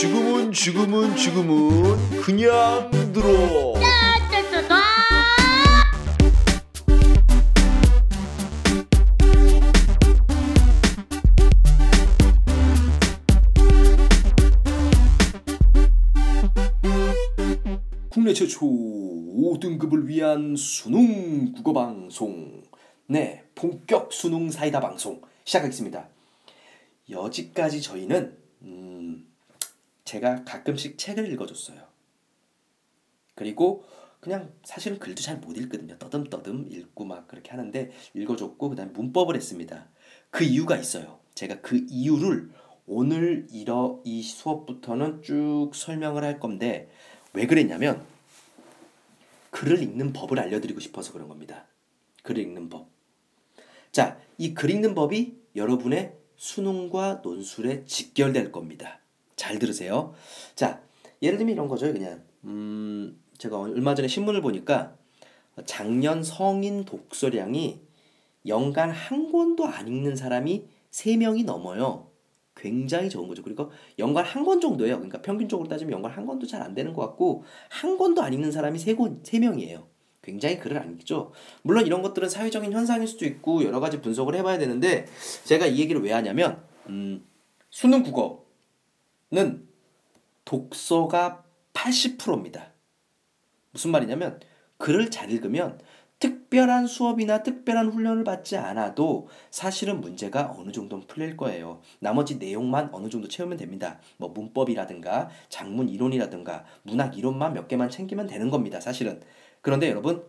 [0.00, 3.74] 지금은 지금은 지금은 그냥 들어.
[18.08, 22.62] 국내 최초 5등급을 위한 수능 국어 방송.
[23.08, 26.06] 네, 본격 수능 사이다 방송 시작하겠습니다.
[27.10, 29.27] 여지까지 저희는 음,
[30.08, 31.86] 제가 가끔씩 책을 읽어줬어요.
[33.34, 33.84] 그리고
[34.20, 35.98] 그냥 사실은 글도 잘 못 읽거든요.
[35.98, 39.86] 떠듬떠듬 읽고 막 그렇게 하는데 읽어줬고 그다음에 문법을 했습니다.
[40.30, 41.20] 그 이유가 있어요.
[41.34, 42.50] 제가 그 이유를
[42.86, 46.90] 오늘 이러 이 수업부터는 쭉 설명을 할 건데
[47.34, 48.02] 왜 그랬냐면
[49.50, 51.66] 글을 읽는 법을 알려드리고 싶어서 그런 겁니다.
[52.22, 52.88] 글을 읽는 법.
[53.92, 59.00] 자, 이 글 읽는 법이 여러분의 수능과 논술에 직결될 겁니다.
[59.38, 60.12] 잘 들으세요.
[60.54, 60.82] 자,
[61.22, 61.90] 예를 들면 이런 거죠.
[61.92, 64.94] 그냥 음, 제가 얼마 전에 신문을 보니까
[65.64, 67.80] 작년 성인 독서량이
[68.46, 72.08] 연간 한 권도 안 읽는 사람이 3명이 넘어요.
[72.56, 73.42] 굉장히 적은 거죠.
[73.42, 74.96] 그리고 연간 한 권 정도예요.
[74.96, 78.50] 그러니까 평균적으로 따지면 연간 한 권도 잘 안 되는 것 같고 한 권도 안 읽는
[78.50, 79.86] 사람이 세 권, 세 명이에요.
[80.22, 81.32] 굉장히 글을 안 읽죠.
[81.62, 85.06] 물론 이런 것들은 사회적인 현상일 수도 있고 여러 가지 분석을 해봐야 되는데
[85.44, 87.24] 제가 이 얘기를 왜 하냐면 음,
[87.70, 88.44] 수능 국어
[89.30, 89.68] 는
[90.44, 92.72] 독서가 80%입니다.
[93.72, 94.40] 무슨 말이냐면
[94.78, 95.78] 글을 잘 읽으면
[96.18, 101.80] 특별한 수업이나 특별한 훈련을 받지 않아도 사실은 문제가 어느 정도는 풀릴 거예요.
[102.00, 104.00] 나머지 내용만 어느 정도 채우면 됩니다.
[104.16, 108.80] 뭐 문법이라든가 작문 이론이라든가 문학 이론만 몇 개만 챙기면 되는 겁니다.
[108.80, 109.20] 사실은.
[109.60, 110.24] 그런데 여러분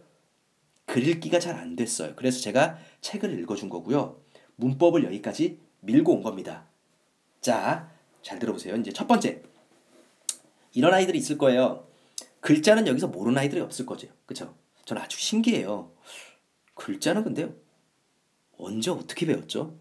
[0.86, 2.13] 글 읽기가 잘 안 됐어요.
[2.16, 4.19] 그래서 제가 책을 읽어준 거고요.
[4.58, 6.66] 문법을 여기까지 밀고 온 겁니다.
[7.41, 7.89] 자,
[8.22, 8.75] 잘 들어보세요.
[8.75, 9.42] 이제 첫 번째.
[10.73, 11.88] 이런 아이들이 있을 거예요.
[12.42, 14.07] 글자는 여기서 모르는 아이들이 없을 거죠.
[14.25, 14.56] 그쵸?
[14.85, 15.91] 저는 아주 신기해요.
[16.74, 17.53] 글자는 근데
[18.57, 19.78] 언제 어떻게 배웠죠?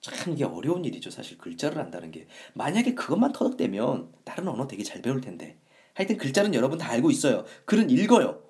[0.00, 1.10] 참 이게 어려운 일이죠.
[1.10, 2.26] 사실 글자를 안다는 게.
[2.54, 5.58] 만약에 그것만 터득되면 다른 언어 되게 잘 배울 텐데.
[5.94, 7.44] 하여튼 글자는 여러분 다 알고 있어요.
[7.66, 8.42] 글은 읽어요.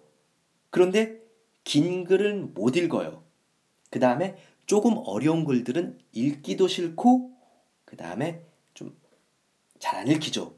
[0.70, 1.20] 그런데
[1.64, 3.24] 긴 글은 못 읽어요.
[3.90, 7.32] 그 다음에 조금 어려운 글들은 읽기도 싫고
[7.84, 8.49] 그 다음에 좀
[9.80, 10.54] 잘 안 읽히죠.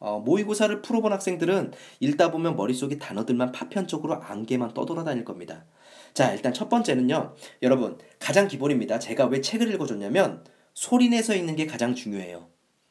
[0.00, 5.64] 어, 모의고사를 풀어본 학생들은 읽다 보면 머릿속에 단어들만 파편적으로 안개만 떠돌아다닐 겁니다.
[6.12, 7.34] 자, 일단 첫 번째는요.
[7.62, 8.98] 여러분, 가장 기본입니다.
[8.98, 12.48] 제가 왜 책을 읽어줬냐면 소리내서 읽는 게 가장 중요해요.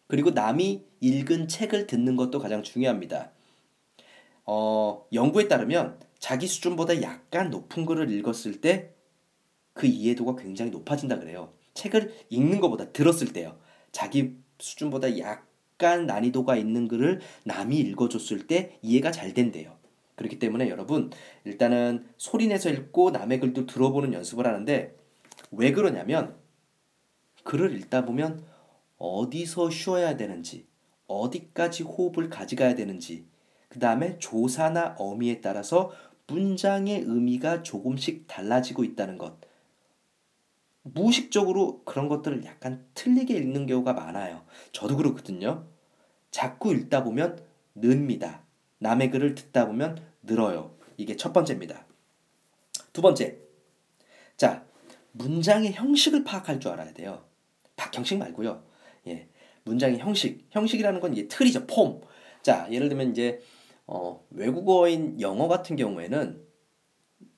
[0.08, 3.32] 그리고 남이 읽은 책을 듣는 것도 가장 중요합니다.
[4.46, 8.94] 어, 연구에 따르면 자기 수준보다 약간 높은 글을 읽었을 때
[9.74, 11.52] 그 이해도가 굉장히 높아진다 그래요.
[11.74, 13.58] 책을 읽는 것보다 들었을 때요.
[13.92, 15.54] 자기 수준보다 약
[15.84, 19.76] 약간 난이도가 있는 글을 남이 읽어줬을 때 이해가 잘 된대요.
[20.16, 21.12] 그렇기 때문에 여러분
[21.44, 24.96] 일단은 소리내서 읽고 남의 글도 들어보는 연습을 하는데
[25.52, 26.36] 왜 그러냐면
[27.44, 28.46] 글을 읽다 보면
[28.98, 30.68] 어디서 쉬어야 되는지
[31.08, 33.26] 어디까지 호흡을 가져가야 되는지
[33.68, 35.92] 그 다음에 조사나 어미에 따라서
[36.28, 39.38] 문장의 의미가 조금씩 달라지고 있다는 것
[40.84, 44.44] 무의식적으로 그런 것들을 약간 틀리게 읽는 경우가 많아요.
[44.72, 45.68] 저도 그렇거든요.
[46.32, 47.44] 자꾸 읽다 보면
[47.76, 48.44] 는니다.
[48.80, 50.76] 남의 글을 듣다 보면 늘어요.
[50.98, 51.86] 이게 첫 번째입니다.
[52.92, 53.40] 두 번째.
[54.38, 54.66] 자,
[55.14, 57.26] 문장의 형식을 파악할 줄 알아야 돼요.
[57.76, 58.64] 박형식 말고요.
[59.08, 59.30] 예.
[59.64, 60.46] 문장의 형식.
[60.52, 61.66] 형식이라는 건 이제 틀이죠.
[61.68, 62.02] 폼.
[62.42, 63.42] 자, 예를 들면 이제
[63.88, 66.44] 어, 외국어인 영어 같은 경우에는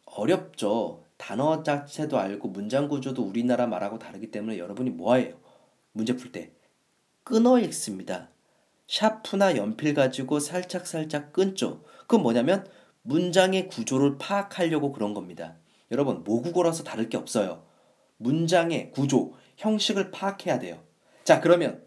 [0.06, 1.05] 어렵죠.
[1.18, 5.36] 단어 자체도 알고 문장 구조도 우리나라 말하고 다르기 때문에 여러분이 뭐해요?
[5.92, 6.52] 문제 풀 때
[7.24, 8.30] 끊어 읽습니다.
[8.88, 11.84] 샤프나 연필 가지고 살짝 살짝 끊죠.
[12.02, 12.68] 그건 뭐냐면
[13.02, 15.56] 문장의 구조를 파악하려고 그런 겁니다.
[15.92, 17.64] 여러분 모국어라서 다를 게 없어요.
[18.18, 20.84] 문장의 구조, 형식을 파악해야 돼요.
[21.24, 21.84] 자 그러면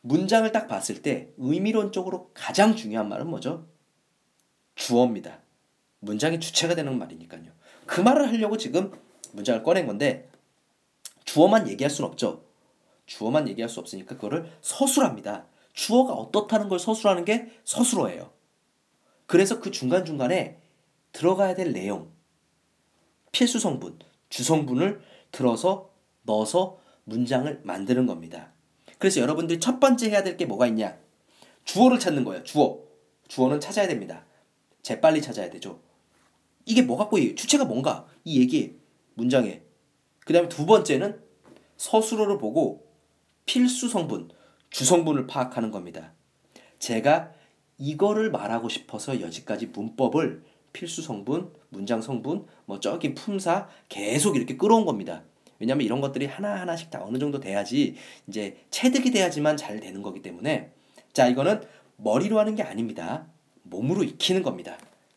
[0.00, 3.66] 문장을 딱 봤을 때 의미론적으로 가장 중요한 말은 뭐죠?
[4.76, 5.40] 주어입니다.
[6.00, 7.52] 문장의 주체가 되는 말이니까요.
[7.88, 8.92] 그 말을 하려고 지금
[9.32, 10.30] 문장을 꺼낸 건데
[11.24, 12.44] 주어만 얘기할 수는 없죠.
[13.06, 15.46] 주어만 얘기할 수 없으니까 그거를 서술합니다.
[15.72, 18.30] 주어가 어떻다는 걸 서술하는 게 서술어예요.
[19.26, 20.58] 그래서 그 중간중간에
[21.12, 22.10] 들어가야 될 내용,
[23.32, 23.98] 필수 성분,
[24.28, 25.00] 주성분을
[25.32, 25.90] 들어서
[26.22, 28.52] 넣어서 문장을 만드는 겁니다.
[28.98, 30.98] 그래서 여러분들이 첫 번째 해야 될 게 뭐가 있냐?
[31.64, 32.44] 주어를 찾는 거예요.
[32.44, 32.80] 주어.
[33.28, 34.26] 주어는 찾아야 됩니다.
[34.82, 35.80] 재빨리 찾아야 되죠.
[36.68, 37.34] 이게 뭐 갖고 얘기해?
[37.34, 38.06] 주체가 뭔가?
[38.24, 38.74] 이 얘기에
[39.14, 39.62] 문장에.
[40.20, 41.18] 그 다음에 두 번째는
[41.78, 42.86] 서술어를 보고
[43.46, 44.28] 필수 성분,
[44.68, 46.12] 주성분을 파악하는 겁니다.
[46.78, 47.32] 제가
[47.78, 50.44] 이거를 말하고 싶어서 여지까지 문법을
[50.74, 55.22] 필수 성분, 문장 성분, 뭐 저기 품사 계속 이렇게 끌어온 겁니다.
[55.58, 60.70] 왜냐하면 이런 것들이 하나하나씩 다 어느 정도 돼야지 이제 체득이 돼야지만 잘 되는 거기 때문에
[61.14, 61.62] 자 이거는
[61.96, 63.26] 머리로 하는 게 아닙니다.
[63.62, 64.76] 몸으로 익히는 겁니다.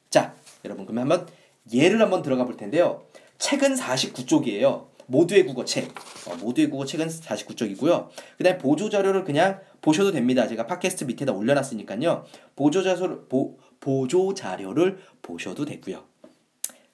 [0.10, 0.34] 자
[0.64, 1.28] 여러분 그러면 한번
[1.74, 3.06] 예를 한번 들어가 볼 텐데요.
[3.38, 4.88] 책은 49쪽이에요.
[5.08, 5.94] 모두의 국어 책.
[6.28, 8.10] 어, 모두의 국어 책은 49쪽이고요.
[8.38, 10.48] 그 다음에 보조 자료를 그냥 보셔도 됩니다.
[10.48, 12.26] 제가 팟캐스트 밑에다 올려놨으니까요.
[12.56, 16.06] 보조 자료를, 보, 보조 자료를 보셔도 되고요.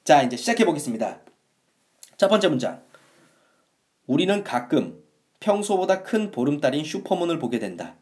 [0.03, 1.21] 자, 이제 시작해 보겠습니다.
[2.17, 2.81] 첫 번째 문장.
[4.07, 5.03] 우리는 가끔
[5.39, 7.95] 평소보다 큰 보름달인 슈퍼문을 보게 된다.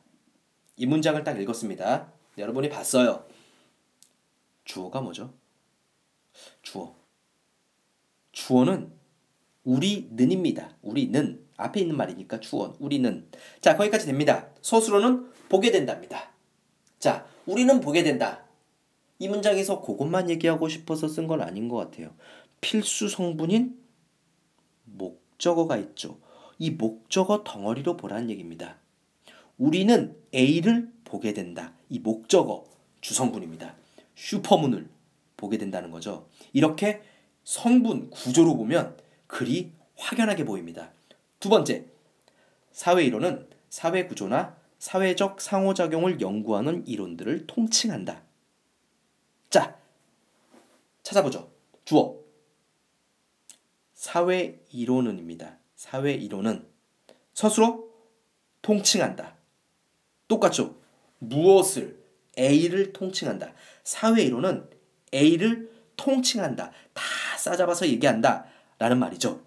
[0.77, 2.11] 이 문장을 딱 읽었습니다.
[2.38, 3.25] 여러분이 봤어요.
[4.63, 5.33] 주어가 뭐죠?
[6.61, 6.95] 주어.
[8.31, 8.91] 주어는
[9.63, 10.77] 우리는입니다.
[10.81, 12.75] 우리는 앞에 있는 말이니까 주어.
[12.79, 13.27] 우리는
[13.61, 14.49] 자 거기까지 됩니다.
[14.61, 16.31] 서술어는 보게 된답니다.
[16.99, 18.45] 자 우리는 보게 된다.
[19.19, 22.13] 이 문장에서 그것만 얘기하고 싶어서 쓴 건 아닌 것 같아요.
[22.61, 23.79] 필수 성분인
[24.85, 26.19] 목적어가 있죠.
[26.59, 28.77] 이 목적어 덩어리로 보라는 얘기입니다.
[29.57, 31.73] 우리는 A를 보게 된다.
[31.89, 32.65] 이 목적어
[33.01, 33.75] 주성분입니다.
[34.15, 34.89] 슈퍼문을
[35.37, 36.27] 보게 된다는 거죠.
[36.53, 37.01] 이렇게
[37.43, 38.97] 성분 구조로 보면
[39.27, 40.91] 글이 확연하게 보입니다.
[41.39, 41.85] 두 번째,
[42.71, 48.21] 사회 이론은 사회 구조나 사회적 상호작용을 연구하는 이론들을 통칭한다.
[49.49, 49.77] 자,
[51.03, 51.51] 찾아보죠.
[51.85, 52.19] 주어.
[53.93, 55.57] 사회 이론은입니다.
[55.75, 56.67] 사회 이론은
[57.33, 57.83] 서술어
[58.61, 59.35] 통칭한다.
[60.27, 60.75] 똑같죠?
[61.19, 62.03] 무엇을
[62.37, 63.53] A를 통칭한다.
[63.83, 64.69] 사회 이론은
[65.13, 66.72] A를 통칭한다.
[66.94, 67.04] 다
[67.38, 68.46] 싸잡아서 얘기한다.
[68.80, 69.42] 라는 말이죠.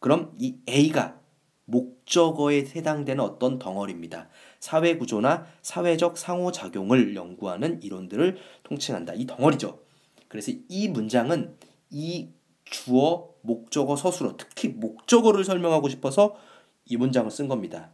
[0.00, 1.20] 그럼 이 A가
[1.66, 4.28] 목적어에 해당되는 어떤 덩어리입니다.
[4.60, 9.14] 사회 구조나 사회적 상호작용을 연구하는 이론들을 통칭한다.
[9.14, 9.80] 이 덩어리죠.
[10.28, 11.56] 그래서 이 문장은
[11.90, 12.28] 이
[12.64, 16.36] 주어, 목적어, 서술어, 특히 목적어를 설명하고 싶어서
[16.84, 17.90] 이 문장을 쓴 겁니다.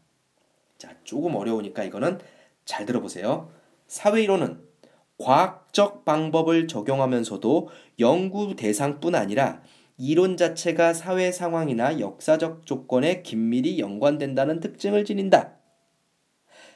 [0.78, 2.18] 자, 조금 어려우니까 이거는
[2.64, 3.50] 잘 들어보세요.
[3.86, 4.71] 사회이론은
[5.18, 7.68] 과학적 방법을 적용하면서도
[8.00, 9.62] 연구 대상뿐 아니라
[9.98, 15.52] 이론 자체가 사회 상황이나 역사적 조건에 긴밀히 연관된다는 특징을 지닌다.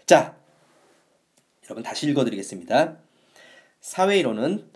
[0.07, 0.37] 자,
[1.65, 2.99] 여러분 다시 읽어드리겠습니다.
[3.81, 4.71] 사회이론은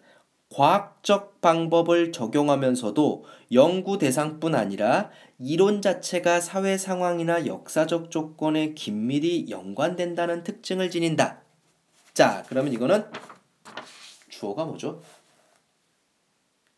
[0.53, 10.91] 과학적 방법을 적용하면서도 연구 대상뿐 아니라 이론 자체가 사회 상황이나 역사적 조건에 긴밀히 연관된다는 특징을
[10.91, 11.43] 지닌다.
[12.15, 13.05] 자, 그러면 이거는
[14.41, 15.03] 주어가 뭐죠?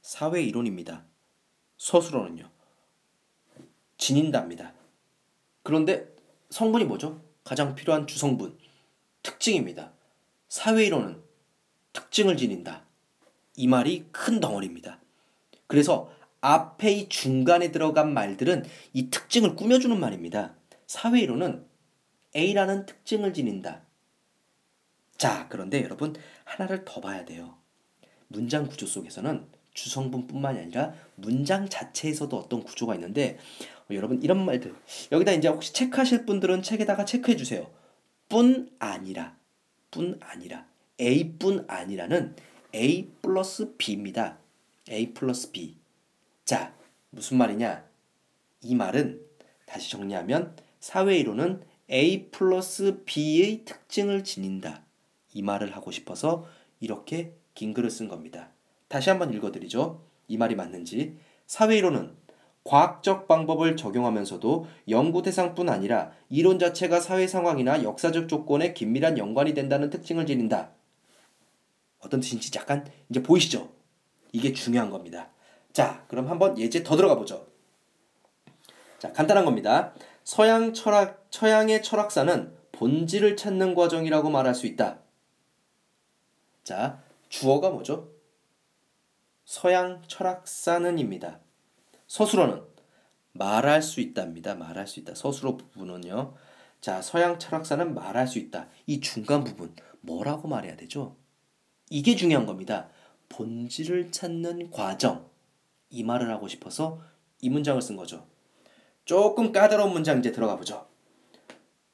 [0.00, 1.04] 사회 이론입니다.
[1.76, 2.50] 서술어는요.
[3.96, 4.74] 지닌답니다.
[5.62, 6.12] 그런데
[6.50, 7.22] 성분이 뭐죠?
[7.44, 8.58] 가장 필요한 주성분.
[9.22, 9.92] 특징입니다.
[10.48, 11.22] 사회 이론은
[11.92, 12.84] 특징을 지닌다.
[13.54, 14.98] 이 말이 큰 덩어리입니다.
[15.68, 20.56] 그래서 앞에 이 중간에 들어간 말들은 이 특징을 꾸며주는 말입니다.
[20.88, 21.64] 사회 이론은
[22.34, 23.86] A라는 특징을 지닌다.
[25.22, 27.54] 자, 그런데 여러분, 하나를 더 봐야 돼요.
[28.26, 33.38] 문장 구조 속에서는 주성분뿐만이 아니라 문장 자체에서도 어떤 구조가 있는데
[33.88, 34.74] 어, 여러분 이런 말들
[35.12, 37.70] 여기다 이제 혹시 체크하실 분들은 책에다가 체크해 주세요.
[38.28, 39.36] 뿐 아니라
[39.92, 40.66] 뿐 아니라
[41.00, 42.34] A뿐 아니라는
[42.74, 44.38] A 플러스 B입니다.
[44.90, 45.76] A 플러스 B.
[46.44, 46.74] 자
[47.10, 47.84] 무슨 말이냐?
[48.62, 49.24] 이 말은
[49.66, 51.62] 다시 정리하면 사회이론은
[51.92, 54.82] A 플러스 B의 특징을 지닌다.
[55.32, 56.46] 이 말을 하고 싶어서
[56.80, 58.50] 이렇게 긴 글을 쓴 겁니다.
[58.88, 60.02] 다시 한번 읽어드리죠.
[60.28, 61.18] 이 말이 맞는지.
[61.46, 62.16] 사회이론은
[62.64, 69.90] 과학적 방법을 적용하면서도 연구 대상뿐 아니라 이론 자체가 사회 상황이나 역사적 조건에 긴밀한 연관이 된다는
[69.90, 70.70] 특징을 지닌다.
[71.98, 73.70] 어떤 뜻인지 약간 이제 보이시죠?
[74.32, 75.30] 이게 중요한 겁니다.
[75.72, 77.46] 자, 그럼 한번 예제 더 들어가 보죠.
[78.98, 79.92] 자, 간단한 겁니다.
[80.22, 85.01] 서양 철학, 서양의 철학사는 본질을 찾는 과정이라고 말할 수 있다.
[86.64, 88.12] 자, 주어가 뭐죠?
[89.44, 91.40] 서양 철학사는입니다.
[92.06, 92.62] 서술어는
[93.32, 94.54] 말할 수 있답니다.
[94.54, 95.14] 말할 수 있다.
[95.14, 96.34] 서술어 부분은요.
[96.80, 98.68] 자, 서양 철학사는 말할 수 있다.
[98.86, 101.16] 이 중간 부분 뭐라고 말해야 되죠?
[101.90, 102.88] 이게 중요한 겁니다.
[103.28, 105.30] 본질을 찾는 과정.
[105.90, 107.00] 이 말을 하고 싶어서
[107.40, 108.26] 이 문장을 쓴 거죠.
[109.04, 110.86] 조금 까다로운 문장 이제 들어가 보죠.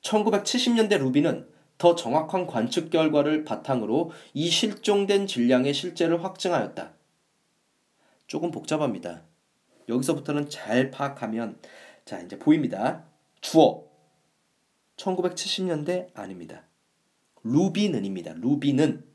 [0.03, 1.49] 1970년대 루비는
[1.79, 6.93] 더 정확한 관측 결과를 바탕으로 이 실종된 질량의 실제를 확증하였다.
[8.27, 9.23] 조금 복잡합니다.
[9.89, 11.59] 여기서부터는 잘 파악하면
[12.05, 13.05] 자 이제 보입니다.
[13.41, 13.89] 주어
[14.97, 16.65] 1970년대 아닙니다.
[17.45, 18.35] 루비는입니다.
[18.35, 19.07] 루비는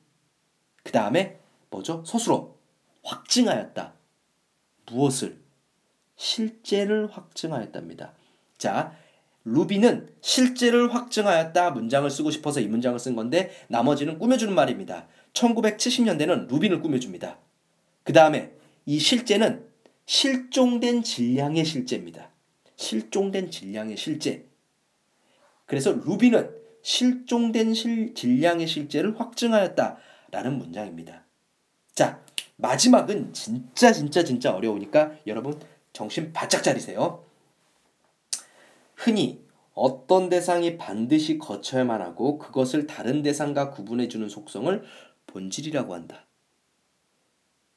[0.84, 1.39] 그 다음에
[1.70, 2.03] 뭐죠?
[2.05, 2.55] 서술어
[3.03, 3.93] 확증하였다.
[4.88, 5.41] 무엇을?
[6.15, 8.13] 실제를 확증하였답니다.
[8.58, 8.96] 자,
[9.45, 15.07] 루비는 실제를 확증하였다 문장을 쓰고 싶어서 이 문장을 쓴 건데 나머지는 꾸며주는 말입니다.
[15.33, 17.38] 1970년대는 루빈을 꾸며줍니다.
[18.03, 18.53] 그 다음에
[18.85, 19.65] 이 실제는
[20.05, 22.29] 실종된 질량의 실제입니다.
[22.75, 24.45] 실종된 질량의 실제.
[25.65, 31.25] 그래서 루비는 실종된 실, 질량의 실제를 확증하였다라는 문장입니다.
[31.95, 32.21] 자,
[32.57, 35.59] 마지막은 진짜 진짜 진짜 어려우니까 여러분
[35.93, 37.23] 정신 바짝 차리세요.
[38.95, 44.83] 흔히 어떤 대상이 반드시 거쳐야만 하고 그것을 다른 대상과 구분해 주는 속성을
[45.27, 46.25] 본질이라고 한다.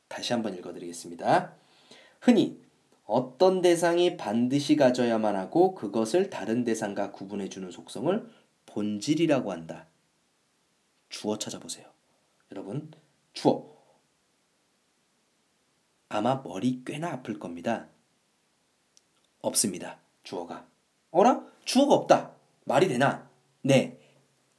[0.09, 1.55] 다시 한번 읽어 드리겠습니다.
[2.21, 2.61] 흔히
[3.07, 8.29] 어떤 대상이 반드시 가져야만 하고 그것을 다른 대상과 구분해 주는 속성을
[8.67, 9.87] 본질이라고 한다.
[11.09, 11.87] 주어 찾아보세요.
[12.51, 12.91] 여러분,
[13.33, 13.75] 주어.
[16.09, 17.89] 아마 머리 꽤나 아플 겁니다.
[19.41, 20.01] 없습니다.
[20.23, 20.67] 주어가.
[21.17, 21.43] 어라?
[21.65, 22.33] 주어가 없다.
[22.67, 23.27] 말이 되나?
[23.63, 23.99] 네.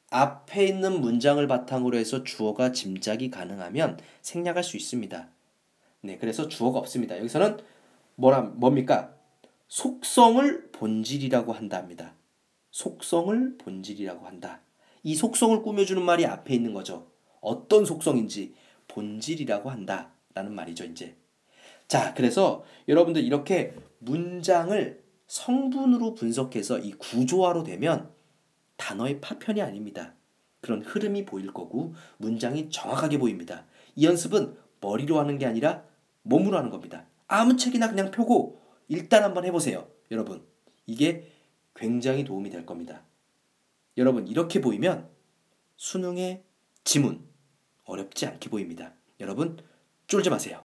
[0.10, 5.30] 앞에 있는 문장을 바탕으로 해서 주어가 짐작이 가능하면 생략할 수 있습니다.
[6.02, 7.16] 네, 그래서 주어가 없습니다.
[7.20, 7.58] 여기서는
[8.16, 9.14] 뭐라 뭡니까?
[9.68, 12.16] 속성을 본질이라고 한답니다.
[12.72, 14.62] 속성을 본질이라고 한다.
[15.04, 17.06] 이 속성을 꾸며주는 말이 앞에 있는 거죠.
[17.40, 18.56] 어떤 속성인지
[18.88, 21.16] 본질이라고 한다라는 말이죠, 이제.
[21.88, 28.10] 자, 그래서 여러분들 이렇게 문장을 성분으로 분석해서 이 구조화로 되면
[28.78, 30.14] 단어의 파편이 아닙니다.
[30.62, 33.66] 그런 흐름이 보일 거고 문장이 정확하게 보입니다.
[33.96, 35.84] 이 연습은 머리로 하는 게 아니라
[36.24, 37.06] 몸으로 하는 겁니다.
[37.28, 39.88] 아무 책이나 그냥 펴고 일단 한번 해보세요.
[40.12, 40.46] 여러분,
[40.86, 41.32] 이게
[41.76, 43.04] 굉장히 도움이 될 겁니다.
[43.98, 45.10] 여러분, 이렇게 보이면
[45.76, 46.44] 수능의
[46.84, 47.26] 지문
[47.86, 48.94] 어렵지 않게 보입니다.
[49.20, 49.58] 여러분,
[50.08, 50.62] 쫄지 마세요.